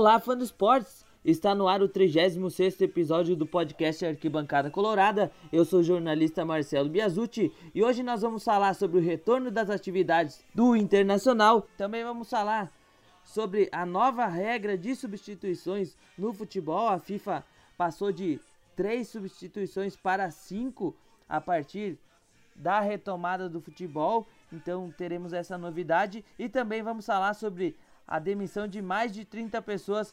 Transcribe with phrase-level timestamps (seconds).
[0.00, 1.04] Olá, fã do esportes!
[1.22, 5.30] Está no ar o 36º episódio do podcast Arquibancada Colorada.
[5.52, 9.68] Eu sou o jornalista Marcelo Biasucci e hoje nós vamos falar sobre o retorno das
[9.68, 11.68] atividades do Internacional.
[11.76, 12.72] Também vamos falar
[13.22, 16.88] sobre a nova regra de substituições no futebol.
[16.88, 17.44] A FIFA
[17.76, 18.40] passou de
[18.74, 20.96] três substituições para cinco
[21.28, 21.98] a partir
[22.56, 24.26] da retomada do futebol.
[24.50, 27.76] Então teremos essa novidade e também vamos falar sobre
[28.10, 30.12] a demissão de mais de 30 pessoas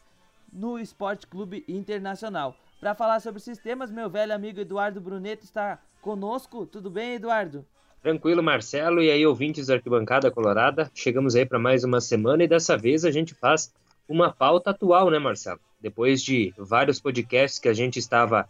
[0.52, 2.56] no Esporte Clube Internacional.
[2.78, 6.64] Para falar sobre sistemas, meu velho amigo Eduardo Bruneto está conosco.
[6.64, 7.66] Tudo bem, Eduardo?
[8.00, 9.02] Tranquilo, Marcelo.
[9.02, 13.04] E aí, ouvintes da Arquibancada Colorada, chegamos aí para mais uma semana e dessa vez
[13.04, 13.74] a gente faz
[14.08, 15.58] uma pauta atual, né, Marcelo?
[15.80, 18.48] Depois de vários podcasts que a gente estava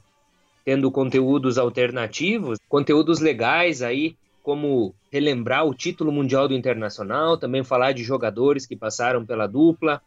[0.62, 4.14] tendo conteúdos alternativos, conteúdos legais aí
[4.48, 10.00] como relembrar o título mundial do Internacional, também falar de jogadores que passaram pela dupla,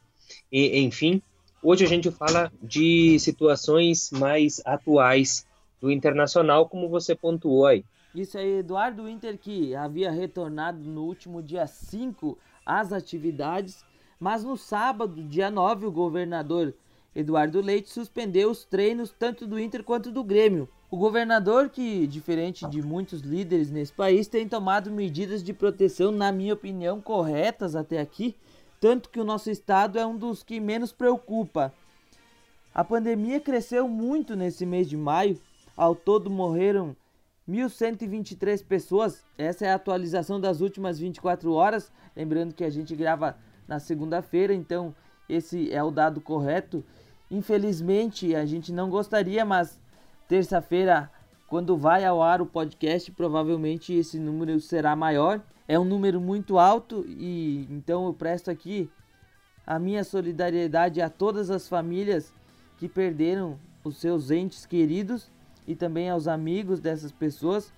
[0.51, 1.21] e, enfim.
[1.61, 5.45] Hoje a gente fala de situações mais atuais
[5.79, 7.85] do Internacional, como você pontuou aí.
[8.15, 13.85] Isso aí, Eduardo Inter que havia retornado no último dia 5 às atividades,
[14.19, 16.73] mas no sábado, dia 9, o governador
[17.13, 20.69] Eduardo Leite suspendeu os treinos tanto do Inter quanto do Grêmio.
[20.89, 26.31] O governador, que diferente de muitos líderes nesse país, tem tomado medidas de proteção, na
[26.31, 28.35] minha opinião, corretas até aqui,
[28.79, 31.73] tanto que o nosso estado é um dos que menos preocupa.
[32.73, 35.37] A pandemia cresceu muito nesse mês de maio,
[35.75, 36.95] ao todo morreram
[37.47, 39.25] 1.123 pessoas.
[39.37, 41.91] Essa é a atualização das últimas 24 horas.
[42.15, 44.95] Lembrando que a gente grava na segunda-feira, então
[45.27, 46.83] esse é o dado correto.
[47.31, 49.81] Infelizmente, a gente não gostaria, mas
[50.31, 51.11] Terça-feira,
[51.45, 55.41] quando vai ao ar o podcast, provavelmente esse número será maior.
[55.67, 58.89] É um número muito alto e então eu presto aqui
[59.67, 62.33] a minha solidariedade a todas as famílias
[62.77, 65.29] que perderam os seus entes queridos
[65.67, 67.73] e também aos amigos dessas pessoas,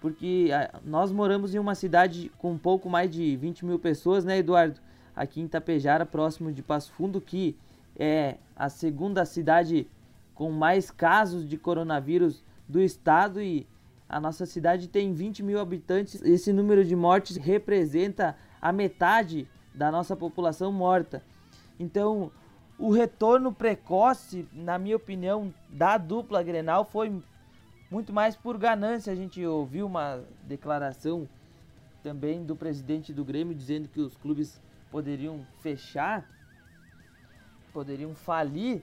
[0.00, 4.24] porque ah, nós moramos em uma cidade com um pouco mais de 20 mil pessoas,
[4.24, 4.80] né, Eduardo?
[5.14, 7.54] Aqui em Tapejara, próximo de Passo Fundo, que
[7.96, 9.88] é a segunda cidade
[10.34, 13.66] com mais casos de coronavírus do estado e
[14.08, 16.20] a nossa cidade tem 20 mil habitantes.
[16.22, 21.22] Esse número de mortes representa a metade da nossa população morta.
[21.78, 22.30] Então,
[22.78, 27.22] o retorno precoce, na minha opinião, da dupla Grenal foi
[27.90, 29.12] muito mais por ganância.
[29.12, 31.28] A gente ouviu uma declaração
[32.02, 34.60] também do presidente do Grêmio dizendo que os clubes
[34.90, 36.28] poderiam fechar,
[37.72, 38.82] poderiam falir,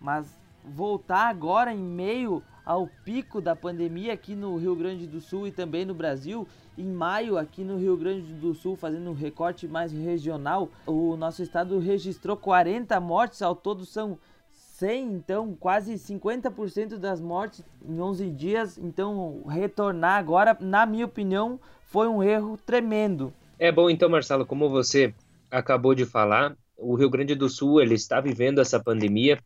[0.00, 0.26] mas
[0.64, 5.52] voltar agora em meio ao pico da pandemia aqui no Rio Grande do Sul e
[5.52, 6.46] também no Brasil.
[6.78, 11.42] Em maio, aqui no Rio Grande do Sul, fazendo um recorte mais regional, o nosso
[11.42, 14.18] estado registrou 40 mortes, ao todo são
[14.52, 18.78] 100, então quase 50% das mortes em 11 dias.
[18.78, 23.32] Então, retornar agora, na minha opinião, foi um erro tremendo.
[23.58, 25.14] É bom, então, Marcelo, como você
[25.50, 29.38] acabou de falar, o Rio Grande do Sul ele está vivendo essa pandemia.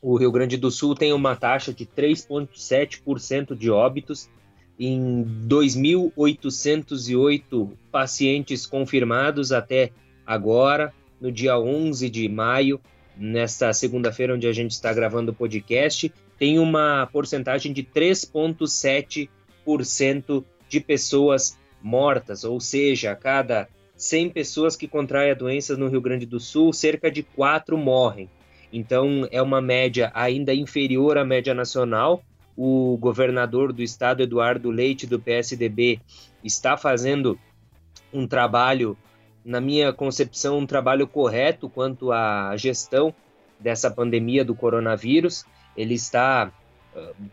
[0.00, 4.30] O Rio Grande do Sul tem uma taxa de 3,7% de óbitos.
[4.78, 9.90] Em 2.808 pacientes confirmados até
[10.26, 12.78] agora, no dia 11 de maio,
[13.16, 20.80] nesta segunda-feira, onde a gente está gravando o podcast, tem uma porcentagem de 3,7% de
[20.80, 26.26] pessoas mortas, ou seja, a cada 100 pessoas que contraem a doença no Rio Grande
[26.26, 28.28] do Sul, cerca de 4 morrem.
[28.72, 32.22] Então, é uma média ainda inferior à média nacional.
[32.56, 36.00] O governador do estado, Eduardo Leite, do PSDB,
[36.44, 37.38] está fazendo
[38.12, 38.96] um trabalho,
[39.44, 43.14] na minha concepção, um trabalho correto quanto à gestão
[43.58, 45.44] dessa pandemia do coronavírus.
[45.76, 46.52] Ele está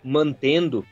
[0.03, 0.85] mantendo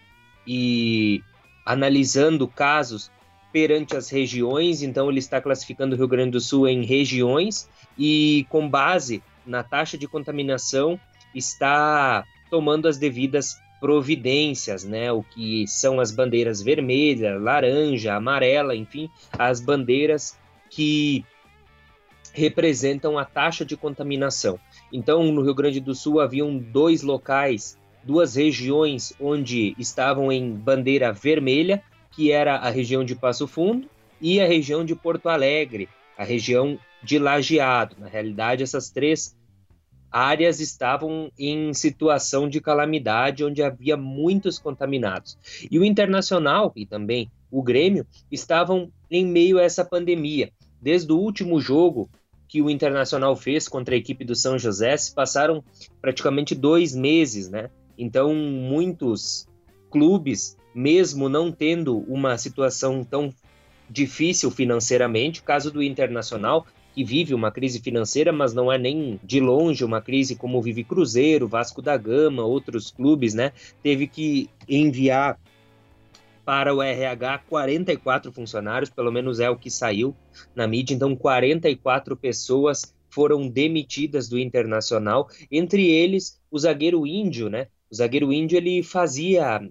[0.48, 1.22] e
[1.66, 3.12] analisando casos
[3.52, 8.46] perante as regiões, então ele está classificando o Rio Grande do Sul em regiões e
[8.50, 11.00] com base na taxa de contaminação
[11.34, 15.12] está tomando as devidas providências, né?
[15.12, 20.38] O que são as bandeiras vermelha, laranja, amarela, enfim, as bandeiras
[20.70, 21.26] que
[22.34, 24.60] representam a taxa de contaminação.
[24.94, 31.12] Então, no Rio Grande do Sul haviam dois locais, duas regiões onde estavam em bandeira
[31.12, 36.24] vermelha, que era a região de Passo Fundo e a região de Porto Alegre, a
[36.24, 37.96] região de Lajeado.
[38.00, 39.36] Na realidade, essas três
[40.12, 45.38] áreas estavam em situação de calamidade, onde havia muitos contaminados.
[45.72, 50.52] E o Internacional e também o Grêmio estavam em meio a essa pandemia.
[50.82, 52.10] Desde o último jogo
[52.48, 55.64] que o Internacional fez contra a equipe do São José, se passaram
[56.02, 57.70] praticamente dois meses, né?
[57.98, 59.48] Então, muitos
[59.90, 63.34] clubes, mesmo não tendo uma situação tão
[63.90, 69.40] difícil financeiramente, caso do Internacional, que vive uma crise financeira, mas não é nem de
[69.40, 73.52] longe uma crise como vive Cruzeiro, Vasco da Gama, outros clubes, né?
[73.82, 75.40] Teve que enviar
[76.44, 80.16] para o RH 44 funcionários, pelo menos é o que saiu
[80.56, 87.68] na mídia, então 44 pessoas foram demitidas do Internacional, entre eles o zagueiro índio, né?
[87.92, 89.62] O zagueiro índio ele fazia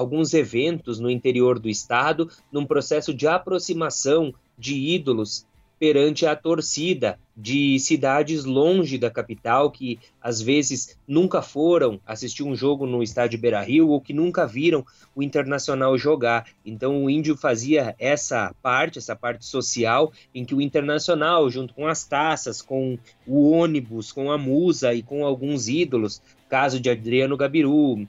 [0.00, 5.46] alguns eventos no interior do estado, num processo de aproximação de ídolos
[5.78, 12.54] perante a torcida de cidades longe da capital que às vezes nunca foram assistir um
[12.54, 14.84] jogo no estádio Beira-Rio ou que nunca viram
[15.16, 16.46] o Internacional jogar.
[16.66, 21.86] Então o Índio fazia essa parte, essa parte social em que o Internacional, junto com
[21.86, 26.20] as taças, com o ônibus, com a musa e com alguns ídolos,
[26.50, 28.06] caso de Adriano Gabiru,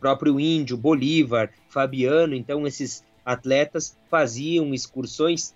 [0.00, 5.54] próprio Índio, Bolívar, Fabiano, então esses atletas faziam excursões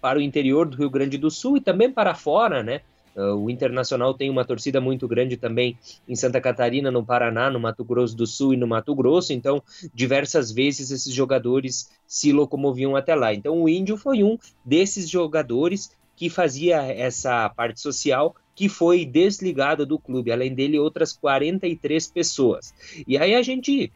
[0.00, 2.80] para o interior do Rio Grande do Sul e também para fora, né?
[3.14, 5.78] Uh, o Internacional tem uma torcida muito grande também
[6.08, 9.62] em Santa Catarina, no Paraná, no Mato Grosso do Sul e no Mato Grosso, então
[9.94, 13.34] diversas vezes esses jogadores se locomoviam até lá.
[13.34, 19.86] Então o Índio foi um desses jogadores que fazia essa parte social que foi desligado
[19.86, 22.74] do clube, além dele outras 43 pessoas.
[23.06, 23.92] E aí a gente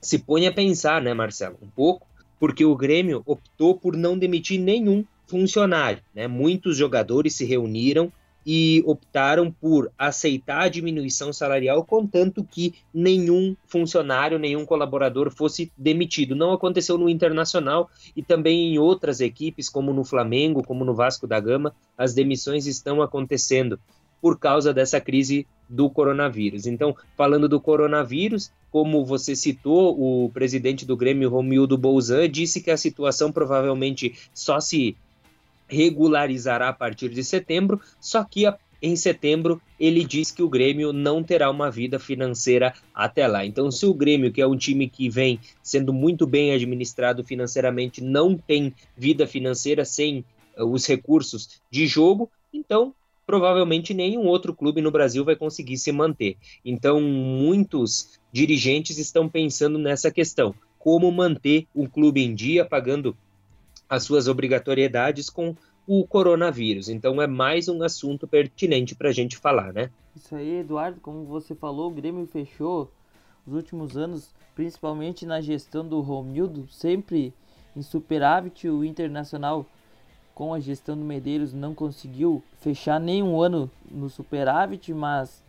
[0.00, 2.06] se põe a pensar, né, Marcelo, um pouco,
[2.38, 6.28] porque o Grêmio optou por não demitir nenhum funcionário, né?
[6.28, 8.12] Muitos jogadores se reuniram
[8.46, 16.36] e optaram por aceitar a diminuição salarial, contanto que nenhum funcionário, nenhum colaborador fosse demitido.
[16.36, 21.26] Não aconteceu no Internacional e também em outras equipes, como no Flamengo, como no Vasco
[21.26, 23.80] da Gama, as demissões estão acontecendo
[24.22, 26.66] por causa dessa crise do coronavírus.
[26.66, 32.70] Então, falando do coronavírus, como você citou, o presidente do Grêmio, Romildo Bolzan, disse que
[32.70, 34.96] a situação provavelmente só se
[35.68, 38.46] regularizará a partir de setembro, só que
[38.80, 43.44] em setembro ele diz que o Grêmio não terá uma vida financeira até lá.
[43.44, 48.02] Então, se o Grêmio, que é um time que vem sendo muito bem administrado financeiramente,
[48.02, 50.24] não tem vida financeira sem
[50.56, 52.94] uh, os recursos de jogo, então
[53.26, 56.36] provavelmente nenhum outro clube no Brasil vai conseguir se manter.
[56.64, 63.16] Então, muitos dirigentes estão pensando nessa questão: como manter um clube em dia, pagando
[63.88, 65.54] as suas obrigatoriedades com
[65.86, 66.88] o coronavírus.
[66.88, 69.90] Então é mais um assunto pertinente para a gente falar, né?
[70.14, 72.90] Isso aí, Eduardo, como você falou, o Grêmio fechou
[73.46, 77.32] os últimos anos, principalmente na gestão do Romildo, sempre
[77.76, 78.68] em superávit.
[78.68, 79.64] O Internacional,
[80.34, 85.44] com a gestão do Medeiros, não conseguiu fechar nenhum ano no superávit, mas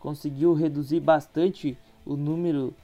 [0.00, 2.74] conseguiu reduzir bastante o número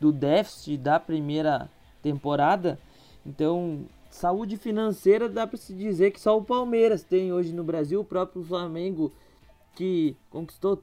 [0.00, 1.68] do déficit da primeira
[2.02, 2.78] temporada.
[3.24, 8.00] Então, saúde financeira dá para se dizer que só o Palmeiras tem hoje no Brasil,
[8.00, 9.12] o próprio Flamengo
[9.74, 10.82] que conquistou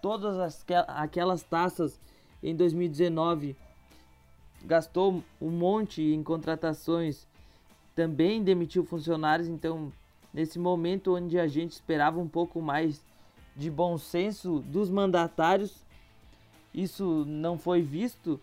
[0.00, 2.00] todas as, aquelas taças
[2.42, 3.56] em 2019,
[4.64, 7.26] gastou um monte em contratações,
[7.94, 9.92] também demitiu funcionários, então
[10.32, 13.02] nesse momento onde a gente esperava um pouco mais
[13.56, 15.84] de bom senso dos mandatários,
[16.72, 18.40] isso não foi visto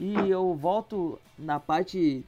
[0.00, 2.24] e eu volto na parte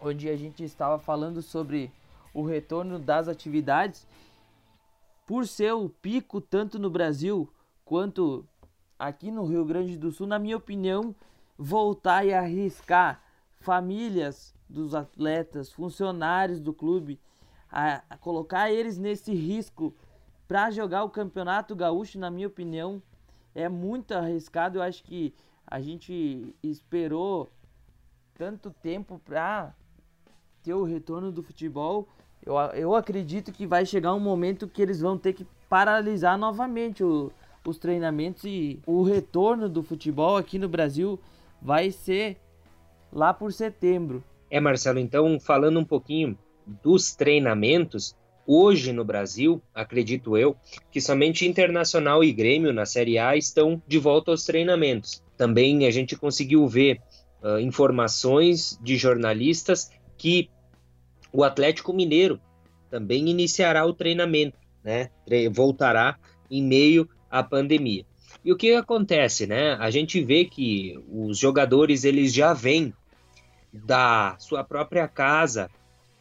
[0.00, 1.92] onde a gente estava falando sobre
[2.34, 4.04] o retorno das atividades.
[5.24, 7.48] Por ser o pico tanto no Brasil
[7.84, 8.44] quanto
[8.98, 11.14] aqui no Rio Grande do Sul, na minha opinião,
[11.56, 13.22] voltar e arriscar
[13.60, 17.20] famílias dos atletas, funcionários do clube,
[17.70, 19.94] a, a colocar eles nesse risco
[20.48, 23.00] para jogar o Campeonato Gaúcho, na minha opinião,
[23.54, 24.78] é muito arriscado.
[24.78, 25.32] Eu acho que
[25.70, 27.50] a gente esperou
[28.34, 29.74] tanto tempo para
[30.62, 32.08] ter o retorno do futebol.
[32.44, 37.04] Eu, eu acredito que vai chegar um momento que eles vão ter que paralisar novamente
[37.04, 37.30] o,
[37.66, 41.18] os treinamentos e o retorno do futebol aqui no Brasil
[41.60, 42.38] vai ser
[43.12, 44.22] lá por setembro.
[44.50, 46.38] É, Marcelo, então falando um pouquinho
[46.82, 48.16] dos treinamentos,
[48.50, 50.56] hoje no Brasil, acredito eu,
[50.90, 55.22] que somente Internacional e Grêmio na Série A estão de volta aos treinamentos.
[55.36, 56.98] Também a gente conseguiu ver
[57.42, 60.48] uh, informações de jornalistas que
[61.30, 62.40] o Atlético Mineiro
[62.90, 65.10] também iniciará o treinamento, né?
[65.52, 66.18] Voltará
[66.50, 68.06] em meio à pandemia.
[68.42, 69.74] E o que acontece, né?
[69.74, 72.94] A gente vê que os jogadores eles já vêm
[73.70, 75.68] da sua própria casa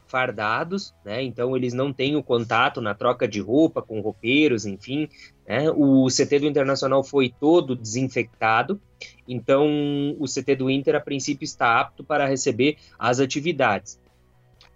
[0.08, 1.22] fardados, né?
[1.22, 5.10] Então eles não têm o contato na troca de roupa com roupeiros, enfim.
[5.48, 5.70] Né?
[5.72, 8.82] O CT do Internacional foi todo desinfectado,
[9.28, 9.68] então
[10.20, 14.00] o CT do Inter a princípio está apto para receber as atividades.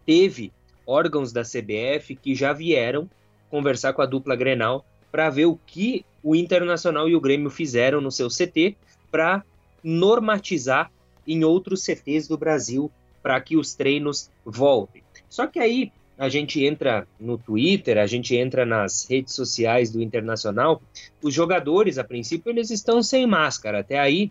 [0.05, 0.51] Teve
[0.85, 3.09] órgãos da CBF que já vieram
[3.49, 7.99] conversar com a dupla Grenal para ver o que o Internacional e o Grêmio fizeram
[7.99, 8.75] no seu CT
[9.09, 9.43] para
[9.83, 10.91] normatizar
[11.27, 15.03] em outros CTs do Brasil para que os treinos voltem.
[15.31, 20.01] Só que aí a gente entra no Twitter, a gente entra nas redes sociais do
[20.01, 20.81] Internacional,
[21.23, 23.79] os jogadores, a princípio, eles estão sem máscara.
[23.79, 24.29] Até aí,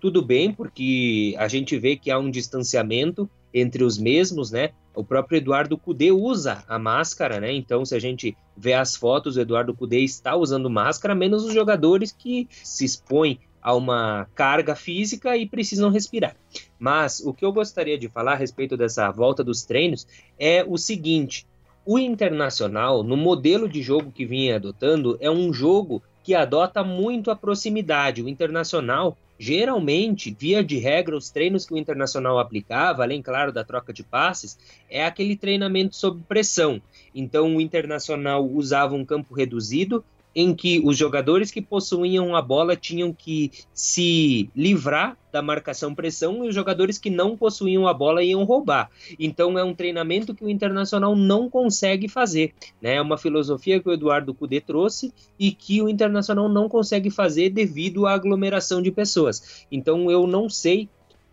[0.00, 4.70] tudo bem, porque a gente vê que há um distanciamento entre os mesmos, né?
[4.94, 7.52] O próprio Eduardo Cudê usa a máscara, né?
[7.52, 11.52] Então, se a gente vê as fotos, o Eduardo Cudê está usando máscara, menos os
[11.52, 13.38] jogadores que se expõem
[13.68, 16.34] a uma carga física e precisam respirar.
[16.78, 20.06] Mas o que eu gostaria de falar a respeito dessa volta dos treinos
[20.38, 21.46] é o seguinte:
[21.84, 27.30] o Internacional, no modelo de jogo que vinha adotando, é um jogo que adota muito
[27.30, 28.22] a proximidade.
[28.22, 33.64] O Internacional, geralmente, via de regra, os treinos que o Internacional aplicava, além, claro, da
[33.64, 34.58] troca de passes,
[34.88, 36.80] é aquele treinamento sob pressão.
[37.14, 40.02] Então, o Internacional usava um campo reduzido,
[40.34, 46.44] em que os jogadores que possuíam a bola tinham que se livrar da marcação pressão
[46.44, 48.90] e os jogadores que não possuíam a bola iam roubar.
[49.18, 52.54] Então é um treinamento que o Internacional não consegue fazer.
[52.80, 52.94] Né?
[52.94, 57.50] É uma filosofia que o Eduardo Cudê trouxe e que o Internacional não consegue fazer
[57.50, 59.66] devido à aglomeração de pessoas.
[59.70, 60.88] Então eu não sei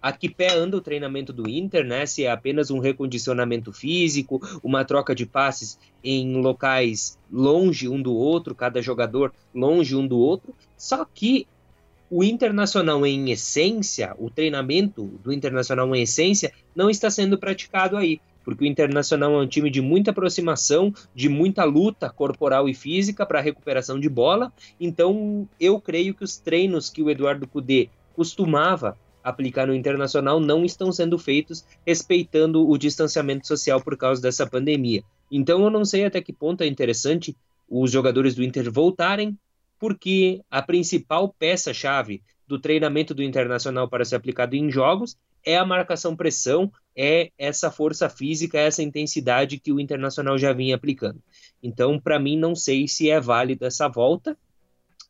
[0.05, 2.05] a que pé anda o treinamento do Inter, né?
[2.05, 8.13] Se é apenas um recondicionamento físico, uma troca de passes em locais longe um do
[8.13, 10.53] outro, cada jogador longe um do outro.
[10.77, 11.47] Só que
[12.07, 18.21] o internacional em essência, o treinamento do internacional em essência, não está sendo praticado aí.
[18.43, 23.25] Porque o Internacional é um time de muita aproximação, de muita luta corporal e física
[23.25, 24.53] para recuperação de bola.
[24.79, 30.63] Então, eu creio que os treinos que o Eduardo Cudê costumava aplicar no internacional não
[30.63, 35.03] estão sendo feitos respeitando o distanciamento social por causa dessa pandemia.
[35.31, 37.35] Então eu não sei até que ponto é interessante
[37.67, 39.35] os jogadores do Inter voltarem,
[39.79, 45.65] porque a principal peça-chave do treinamento do internacional para ser aplicado em jogos é a
[45.65, 51.21] marcação pressão, é essa força física, essa intensidade que o internacional já vinha aplicando.
[51.61, 54.37] Então, para mim, não sei se é válida essa volta,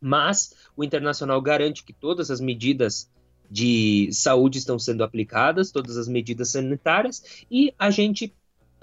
[0.02, 3.10] mas o internacional garante que todas as medidas
[3.50, 8.34] de saúde estão sendo aplicadas, todas as medidas sanitárias, e a gente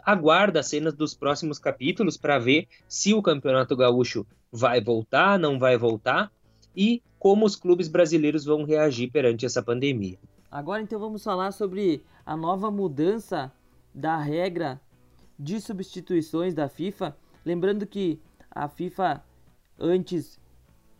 [0.04, 5.58] aguarda as cenas dos próximos capítulos para ver se o Campeonato Gaúcho vai voltar, não
[5.58, 6.30] vai voltar
[6.76, 10.18] e como os clubes brasileiros vão reagir perante essa pandemia.
[10.50, 13.52] Agora então vamos falar sobre a nova mudança
[13.94, 14.80] da regra
[15.38, 17.16] de substituições da FIFA.
[17.44, 19.22] Lembrando que a FIFA
[19.78, 20.38] antes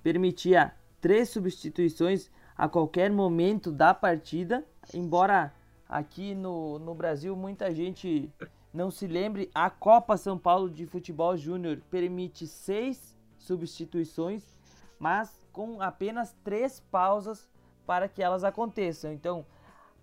[0.03, 2.31] permitia três substituições
[2.63, 4.65] a qualquer momento da partida.
[4.95, 5.53] Embora
[5.89, 8.33] aqui no, no Brasil muita gente
[8.73, 14.57] não se lembre, a Copa São Paulo de Futebol Júnior permite seis substituições,
[14.97, 17.51] mas com apenas três pausas
[17.85, 19.13] para que elas aconteçam.
[19.13, 19.45] Então,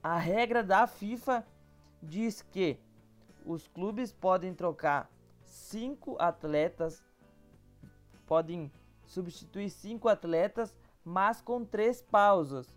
[0.04, 1.48] a regra da FIFA
[2.04, 2.78] diz que
[3.46, 5.10] os clubes podem trocar
[5.46, 7.02] cinco atletas,
[8.28, 8.70] podem
[9.06, 12.68] substituir cinco atletas mas com três pausas.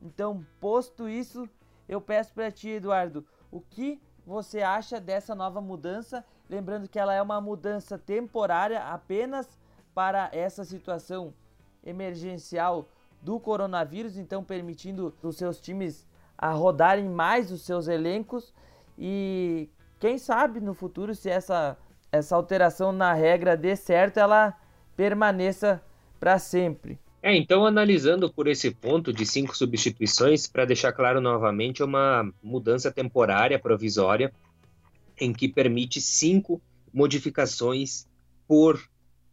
[0.00, 1.48] Então, posto isso,
[1.88, 6.24] eu peço para ti, Eduardo, o que você acha dessa nova mudança?
[6.48, 9.58] Lembrando que ela é uma mudança temporária apenas
[9.94, 11.32] para essa situação
[11.84, 12.88] emergencial
[13.20, 18.54] do coronavírus, então permitindo os seus times a rodarem mais os seus elencos
[18.96, 19.68] e
[19.98, 21.76] quem sabe no futuro se essa
[22.10, 24.54] essa alteração na regra dê certo, ela
[24.96, 25.82] permaneça
[26.18, 26.98] para sempre.
[27.22, 32.32] É, então analisando por esse ponto de cinco substituições, para deixar claro novamente, é uma
[32.42, 34.32] mudança temporária, provisória,
[35.20, 38.06] em que permite cinco modificações
[38.46, 38.80] por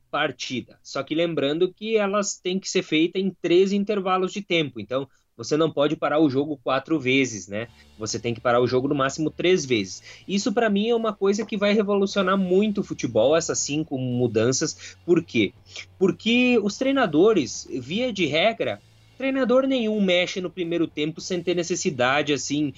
[0.10, 0.80] partida.
[0.82, 4.80] Só que lembrando que elas têm que ser feitas em três intervalos de tempo.
[4.80, 7.68] Então, você não pode parar o jogo quatro vezes, né?
[8.00, 10.02] Você tem que parar o jogo no máximo três vezes.
[10.28, 14.96] Isso para mim é uma coisa que vai revolucionar muito o futebol, essas cinco mudanças.
[15.06, 15.54] Por quê?
[16.00, 18.82] Porque os treinadores, via de regra,
[19.18, 22.74] treinador nenhum mexe no primeiro tempo sem ter necessidade, assim,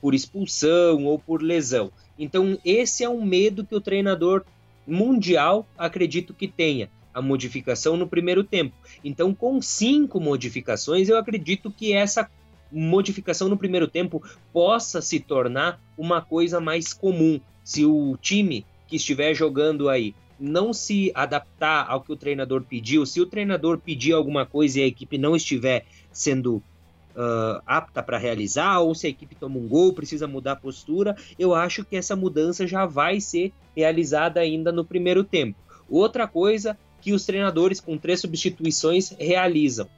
[0.00, 1.92] por expulsão ou por lesão.
[2.18, 4.44] Então, esse é um medo que o treinador
[4.86, 8.74] mundial acredito que tenha a modificação no primeiro tempo.
[9.04, 12.28] Então, com cinco modificações, eu acredito que essa
[12.70, 17.40] modificação no primeiro tempo possa se tornar uma coisa mais comum.
[17.64, 23.04] Se o time que estiver jogando aí não se adaptar ao que o treinador pediu,
[23.04, 28.16] se o treinador pedir alguma coisa e a equipe não estiver sendo uh, apta para
[28.16, 31.96] realizar, ou se a equipe toma um gol, precisa mudar a postura, eu acho que
[31.96, 35.58] essa mudança já vai ser realizada ainda no primeiro tempo.
[35.88, 39.88] Outra coisa que os treinadores com três substituições realizam.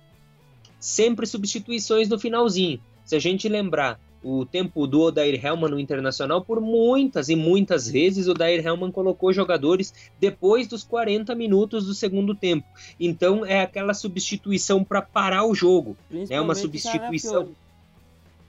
[0.79, 2.81] Sempre substituições no finalzinho.
[3.05, 7.89] Se a gente lembrar o tempo do Odair Helman no Internacional, por muitas e muitas
[7.89, 12.67] vezes o Odair Helman colocou jogadores depois dos 40 minutos do segundo tempo.
[13.01, 15.97] Então é aquela substituição para parar o jogo.
[16.31, 17.49] É uma substituição.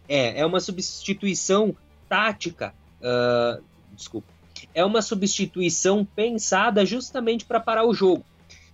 [0.07, 1.75] É, é uma substituição
[2.07, 2.74] tática.
[3.00, 3.63] Uh,
[3.95, 4.27] desculpa.
[4.74, 8.24] É uma substituição pensada justamente para parar o jogo.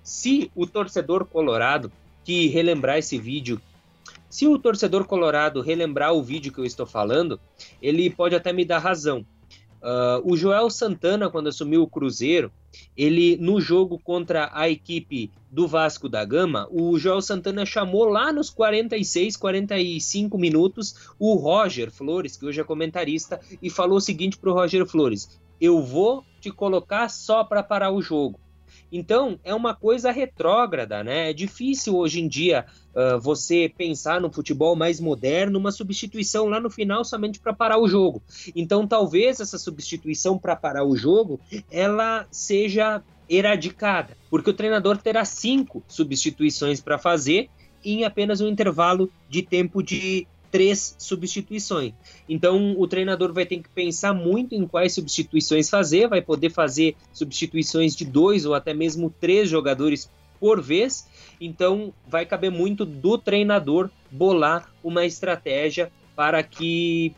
[0.04, 1.92] Se o torcedor colorado
[2.24, 3.62] que relembrar esse vídeo
[4.30, 7.40] se o torcedor colorado relembrar o vídeo que eu estou falando,
[7.82, 9.26] ele pode até me dar razão.
[9.82, 12.52] Uh, o Joel Santana, quando assumiu o Cruzeiro,
[12.96, 18.32] ele no jogo contra a equipe do Vasco da Gama, o Joel Santana chamou lá
[18.32, 24.38] nos 46, 45 minutos o Roger Flores, que hoje é comentarista, e falou o seguinte
[24.38, 28.40] para o Roger Flores: Eu vou te colocar só para parar o jogo.
[28.92, 31.30] Então, é uma coisa retrógrada, né?
[31.30, 32.66] É difícil hoje em dia
[32.96, 37.78] uh, você pensar no futebol mais moderno, uma substituição lá no final somente para parar
[37.78, 38.22] o jogo.
[38.56, 41.40] Então, talvez essa substituição para parar o jogo,
[41.72, 47.48] ela seja eradicada, porque o treinador terá cinco substituições para fazer
[47.86, 51.94] em apenas um intervalo de tempo de três substituições.
[52.28, 56.96] Então o treinador vai ter que pensar muito em quais substituições fazer, vai poder fazer
[57.14, 60.10] substituições de dois ou até mesmo três jogadores
[60.40, 61.08] por vez.
[61.40, 67.14] Então vai caber muito do treinador bolar uma estratégia para que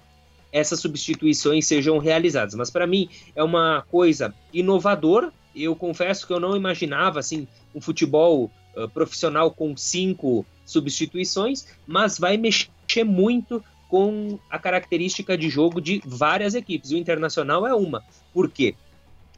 [0.52, 2.54] essas substituições sejam realizadas.
[2.56, 5.32] Mas para mim é uma coisa inovadora.
[5.56, 12.18] Eu confesso que eu não imaginava assim um futebol uh, profissional com cinco substituições, mas
[12.18, 12.70] vai mexer
[13.04, 16.92] muito com a característica de jogo de várias equipes.
[16.92, 18.04] O Internacional é uma.
[18.34, 18.76] Por quê?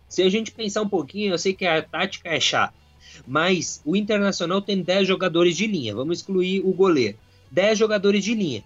[0.08, 2.76] Se a gente pensar um pouquinho, eu sei que a tática é chata,
[3.26, 5.96] mas o Internacional tem 10 jogadores de linha.
[5.96, 7.18] Vamos excluir o goleiro.
[7.50, 8.64] 10 jogadores de linha.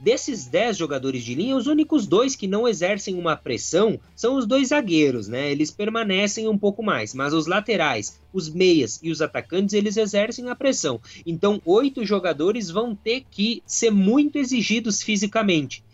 [0.00, 4.46] Desses 10 jogadores de linha, os únicos dois que não exercem uma pressão são os
[4.46, 5.52] dois zagueiros, né?
[5.52, 10.48] Eles permanecem um pouco mais, mas os laterais, os meias e os atacantes, eles exercem
[10.48, 10.98] a pressão.
[11.26, 15.84] Então, oito jogadores vão ter que ser muito exigidos fisicamente.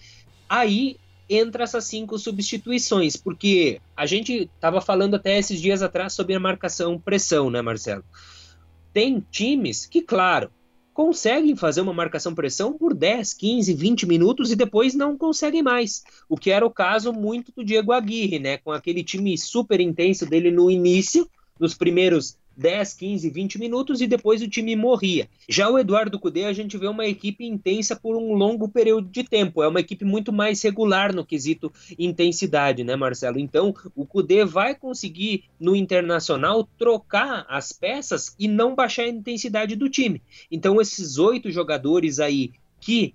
[0.49, 0.97] Aí
[1.29, 6.41] entra essas cinco substituições, porque a gente estava falando até esses dias atrás sobre a
[6.41, 8.05] marcação pressão, né, Marcelo?
[8.93, 10.49] Tem times que, claro,
[10.97, 16.03] conseguem fazer uma marcação-pressão por 10, 15, 20 minutos e depois não conseguem mais.
[16.27, 18.57] O que era o caso muito do Diego Aguirre, né?
[18.57, 21.29] Com aquele time super intenso dele no início,
[21.61, 25.29] nos primeiros 10, 15, 20 minutos e depois o time morria.
[25.49, 29.25] Já o Eduardo Cudê, a gente vê uma equipe intensa por um longo período de
[29.25, 29.63] tempo.
[29.63, 33.39] É uma equipe muito mais regular no quesito intensidade, né, Marcelo?
[33.39, 39.77] Então, o Cudê vai conseguir no internacional trocar as peças e não baixar a intensidade
[39.77, 40.23] do time.
[40.51, 43.15] Então, esses oito jogadores aí que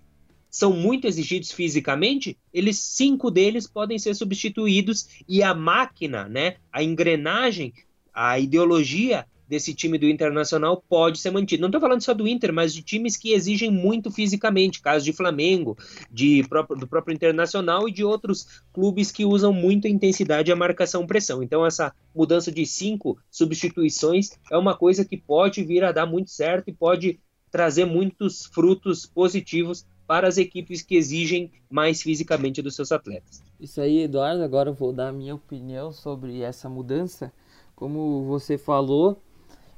[0.51, 6.83] são muito exigidos fisicamente, eles cinco deles podem ser substituídos e a máquina, né, a
[6.83, 7.73] engrenagem
[8.13, 11.59] a ideologia desse time do Internacional pode ser mantida.
[11.59, 15.11] Não estou falando só do Inter, mas de times que exigem muito fisicamente, caso de
[15.11, 15.77] Flamengo,
[16.09, 16.41] de
[16.77, 21.43] do próprio Internacional e de outros clubes que usam muito a intensidade e a marcação-pressão.
[21.43, 26.31] Então, essa mudança de cinco substituições é uma coisa que pode vir a dar muito
[26.31, 27.19] certo e pode
[27.51, 33.43] trazer muitos frutos positivos para as equipes que exigem mais fisicamente dos seus atletas.
[33.59, 34.43] Isso aí, Eduardo.
[34.43, 37.33] Agora eu vou dar a minha opinião sobre essa mudança.
[37.81, 39.23] Como você falou,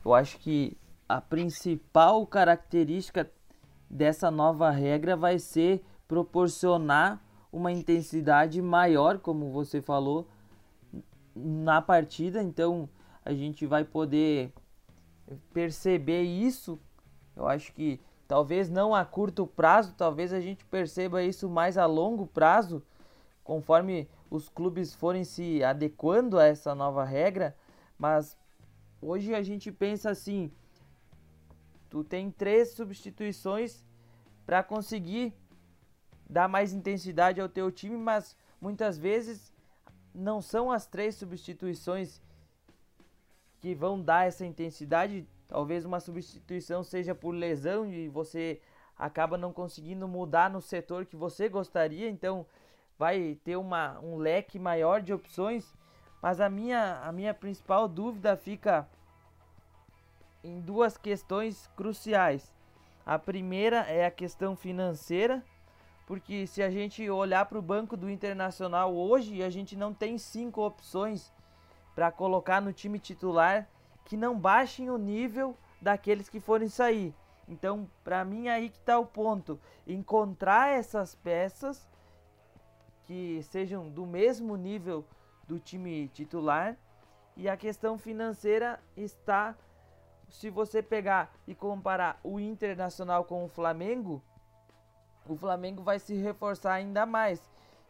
[0.04, 3.32] eu acho que a principal característica
[3.90, 10.28] dessa nova regra vai ser proporcionar uma intensidade maior, como você falou,
[11.34, 12.44] na partida.
[12.44, 12.90] Então
[13.24, 14.52] a gente vai poder
[15.54, 16.78] perceber isso.
[17.34, 21.86] Eu acho que talvez não a curto prazo, talvez a gente perceba isso mais a
[21.86, 22.84] longo prazo,
[23.46, 27.56] conforme os clubes forem se adequando a essa nova regra.
[28.04, 28.38] Mas
[29.02, 30.52] hoje a gente pensa assim:
[31.90, 33.86] tu tem três substituições
[34.46, 35.34] para conseguir
[36.30, 39.54] dar mais intensidade ao teu time, mas muitas vezes
[40.14, 42.22] não são as três substituições
[43.62, 45.26] que vão dar essa intensidade.
[45.48, 48.60] Talvez uma substituição seja por lesão e você
[48.98, 52.46] acaba não conseguindo mudar no setor que você gostaria, então
[53.00, 55.74] vai ter uma, um leque maior de opções.
[56.24, 58.88] Mas a minha, a minha principal dúvida fica
[60.42, 62.50] em duas questões cruciais.
[63.06, 65.44] A primeira é a questão financeira,
[66.08, 70.18] porque se a gente olhar para o banco do Internacional hoje, a gente não tem
[70.18, 71.30] cinco opções
[71.94, 73.68] para colocar no time titular
[74.06, 77.14] que não baixem o nível daqueles que forem sair.
[77.50, 81.86] Então, para mim aí que está o ponto, encontrar essas peças
[83.08, 85.06] que sejam do mesmo nível
[85.48, 86.78] do time titular
[87.36, 89.56] e a questão financeira está
[90.30, 94.22] se você pegar e comparar o Internacional com o Flamengo,
[95.28, 97.42] o Flamengo vai se reforçar ainda mais.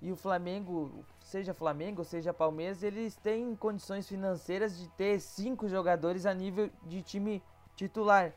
[0.02, 6.26] E o Flamengo, seja Flamengo, seja Palmeiras, eles têm condições financeiras de ter cinco jogadores
[6.26, 7.42] a nível de time
[7.76, 8.34] titular.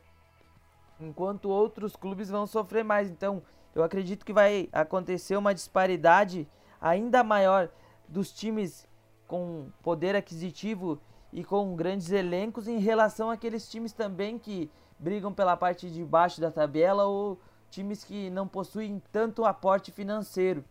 [1.01, 3.11] Enquanto outros clubes vão sofrer mais.
[3.11, 3.43] Então,
[3.75, 6.49] eu acredito que vai acontecer uma disparidade
[6.81, 7.69] ainda maior
[8.09, 8.87] dos times
[9.27, 11.01] com poder aquisitivo
[11.33, 16.41] e com grandes elencos em relação àqueles times também que brigam pela parte de baixo
[16.41, 17.39] da tabela ou
[17.71, 20.65] times que não possuem tanto aporte financeiro.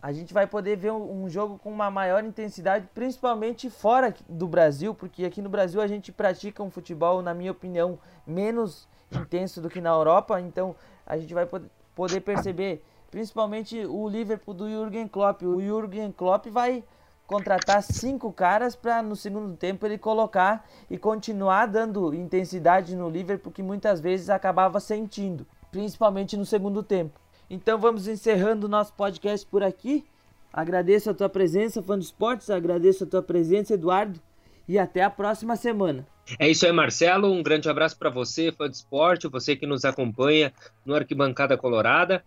[0.00, 4.94] A gente vai poder ver um jogo com uma maior intensidade, principalmente fora do Brasil,
[4.94, 9.68] porque aqui no Brasil a gente pratica um futebol, na minha opinião, menos intenso do
[9.68, 10.40] que na Europa.
[10.40, 11.48] Então a gente vai
[11.94, 15.42] poder perceber, principalmente o Liverpool do Jürgen Klopp.
[15.42, 16.84] O Jürgen Klopp vai
[17.26, 23.52] contratar cinco caras para no segundo tempo ele colocar e continuar dando intensidade no Liverpool
[23.52, 27.20] que muitas vezes acabava sentindo, principalmente no segundo tempo.
[27.50, 30.04] Então vamos encerrando o nosso podcast por aqui.
[30.52, 34.20] Agradeço a tua presença, fã de esportes, agradeço a tua presença, Eduardo,
[34.66, 36.06] e até a próxima semana.
[36.38, 37.30] É isso aí, Marcelo.
[37.30, 40.52] Um grande abraço para você, fã de esporte, você que nos acompanha
[40.84, 42.24] no Arquibancada Colorada.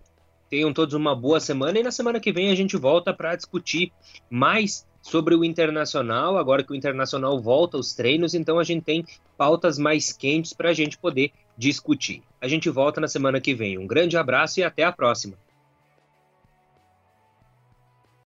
[0.50, 3.92] Tenham todos uma boa semana e na semana que vem a gente volta para discutir
[4.30, 9.06] mais sobre o Internacional, agora que o Internacional volta aos treinos, então a gente tem
[9.38, 12.22] pautas mais quentes para a gente poder discutir.
[12.42, 13.78] A gente volta na semana que vem.
[13.78, 15.36] Um grande abraço e até a próxima.